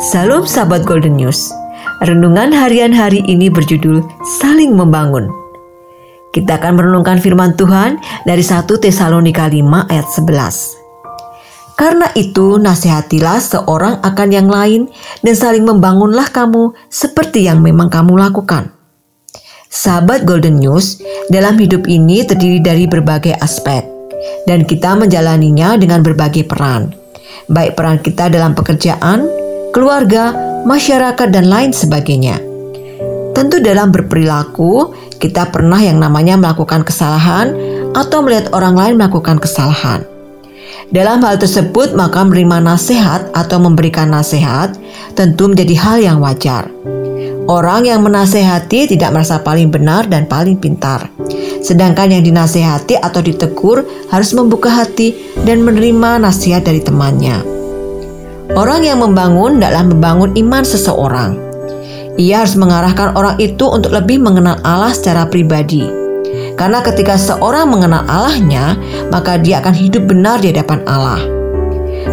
Salam 0.00 0.48
sahabat 0.48 0.88
Golden 0.88 1.20
News. 1.20 1.52
Renungan 2.00 2.56
harian 2.56 2.88
hari 2.88 3.20
ini 3.28 3.52
berjudul 3.52 4.00
Saling 4.40 4.72
Membangun. 4.72 5.28
Kita 6.32 6.56
akan 6.56 6.80
merenungkan 6.80 7.20
firman 7.20 7.52
Tuhan 7.52 8.00
dari 8.24 8.40
1 8.40 8.64
Tesalonika 8.80 9.44
5 9.44 9.60
ayat 9.92 10.08
11. 10.08 11.76
Karena 11.76 12.08
itu 12.16 12.56
nasihatilah 12.56 13.44
seorang 13.44 14.00
akan 14.00 14.28
yang 14.32 14.48
lain 14.48 14.88
dan 15.20 15.36
saling 15.36 15.68
membangunlah 15.68 16.32
kamu 16.32 16.72
seperti 16.88 17.44
yang 17.44 17.60
memang 17.60 17.92
kamu 17.92 18.16
lakukan. 18.16 18.72
Sahabat 19.68 20.24
Golden 20.24 20.64
News, 20.64 20.96
dalam 21.28 21.60
hidup 21.60 21.84
ini 21.84 22.24
terdiri 22.24 22.64
dari 22.64 22.88
berbagai 22.88 23.36
aspek 23.36 23.84
dan 24.48 24.64
kita 24.64 24.96
menjalaninya 24.96 25.76
dengan 25.76 26.00
berbagai 26.00 26.48
peran. 26.48 26.88
Baik 27.52 27.76
peran 27.76 28.00
kita 28.00 28.32
dalam 28.32 28.56
pekerjaan, 28.56 29.49
keluarga, 29.70 30.34
masyarakat, 30.66 31.28
dan 31.30 31.46
lain 31.46 31.70
sebagainya. 31.70 32.38
Tentu 33.30 33.62
dalam 33.62 33.94
berperilaku, 33.94 34.92
kita 35.16 35.48
pernah 35.48 35.78
yang 35.78 36.02
namanya 36.02 36.36
melakukan 36.36 36.82
kesalahan 36.82 37.54
atau 37.94 38.20
melihat 38.20 38.50
orang 38.52 38.74
lain 38.76 38.94
melakukan 38.98 39.38
kesalahan. 39.38 40.04
Dalam 40.90 41.22
hal 41.22 41.38
tersebut, 41.38 41.94
maka 41.94 42.26
menerima 42.26 42.66
nasihat 42.66 43.30
atau 43.30 43.62
memberikan 43.62 44.10
nasihat 44.10 44.74
tentu 45.14 45.46
menjadi 45.46 45.74
hal 45.78 45.96
yang 46.02 46.18
wajar. 46.18 46.66
Orang 47.46 47.86
yang 47.86 48.02
menasehati 48.02 48.90
tidak 48.90 49.10
merasa 49.14 49.42
paling 49.42 49.70
benar 49.70 50.06
dan 50.10 50.26
paling 50.26 50.58
pintar. 50.58 51.10
Sedangkan 51.62 52.10
yang 52.10 52.22
dinasehati 52.26 52.98
atau 52.98 53.22
ditegur 53.22 53.86
harus 54.10 54.30
membuka 54.34 54.70
hati 54.70 55.14
dan 55.46 55.62
menerima 55.62 56.22
nasihat 56.22 56.62
dari 56.62 56.78
temannya. 56.82 57.59
Orang 58.58 58.82
yang 58.82 58.98
membangun 58.98 59.62
dalam 59.62 59.94
membangun 59.94 60.34
iman 60.34 60.66
seseorang. 60.66 61.38
Ia 62.18 62.42
harus 62.42 62.58
mengarahkan 62.58 63.14
orang 63.14 63.38
itu 63.38 63.62
untuk 63.70 63.94
lebih 63.94 64.18
mengenal 64.18 64.58
Allah 64.66 64.90
secara 64.90 65.30
pribadi. 65.30 65.86
Karena 66.58 66.82
ketika 66.82 67.14
seorang 67.14 67.70
mengenal 67.70 68.04
Allahnya, 68.10 68.74
maka 69.08 69.38
dia 69.38 69.62
akan 69.62 69.72
hidup 69.72 70.10
benar 70.10 70.42
di 70.42 70.50
hadapan 70.50 70.82
Allah. 70.84 71.22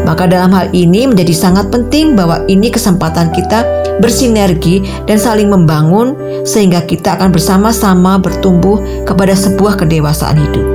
Maka 0.05 0.29
dalam 0.29 0.53
hal 0.53 0.71
ini 0.71 1.09
menjadi 1.09 1.33
sangat 1.35 1.67
penting 1.73 2.15
bahwa 2.15 2.45
ini 2.47 2.71
kesempatan 2.71 3.33
kita 3.33 3.65
bersinergi 3.99 4.85
dan 5.09 5.17
saling 5.17 5.49
membangun 5.51 6.15
sehingga 6.45 6.85
kita 6.85 7.17
akan 7.19 7.33
bersama-sama 7.33 8.21
bertumbuh 8.21 8.79
kepada 9.03 9.33
sebuah 9.33 9.83
kedewasaan 9.83 10.37
hidup. 10.37 10.67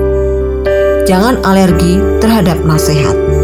Jangan 1.09 1.41
alergi 1.47 2.03
terhadap 2.21 2.61
nasihat. 2.67 3.42